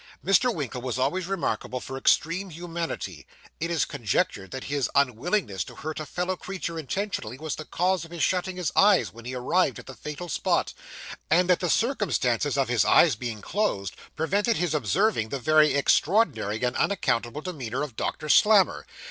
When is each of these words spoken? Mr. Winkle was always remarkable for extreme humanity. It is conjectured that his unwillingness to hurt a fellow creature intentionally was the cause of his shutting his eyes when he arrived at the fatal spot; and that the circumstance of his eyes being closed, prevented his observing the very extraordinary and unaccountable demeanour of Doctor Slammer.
Mr. 0.25 0.51
Winkle 0.51 0.81
was 0.81 0.97
always 0.97 1.27
remarkable 1.27 1.79
for 1.79 1.95
extreme 1.95 2.49
humanity. 2.49 3.27
It 3.59 3.69
is 3.69 3.85
conjectured 3.85 4.49
that 4.49 4.63
his 4.63 4.89
unwillingness 4.95 5.63
to 5.65 5.75
hurt 5.75 5.99
a 5.99 6.07
fellow 6.07 6.35
creature 6.35 6.79
intentionally 6.79 7.37
was 7.37 7.55
the 7.55 7.65
cause 7.65 8.03
of 8.03 8.09
his 8.09 8.23
shutting 8.23 8.55
his 8.57 8.71
eyes 8.75 9.13
when 9.13 9.25
he 9.25 9.35
arrived 9.35 9.77
at 9.77 9.85
the 9.85 9.93
fatal 9.93 10.27
spot; 10.27 10.73
and 11.29 11.47
that 11.51 11.59
the 11.59 11.69
circumstance 11.69 12.47
of 12.57 12.67
his 12.67 12.83
eyes 12.83 13.15
being 13.15 13.41
closed, 13.43 13.95
prevented 14.15 14.57
his 14.57 14.73
observing 14.73 15.29
the 15.29 15.37
very 15.37 15.75
extraordinary 15.75 16.63
and 16.63 16.75
unaccountable 16.77 17.41
demeanour 17.41 17.83
of 17.83 17.95
Doctor 17.95 18.27
Slammer. 18.27 18.87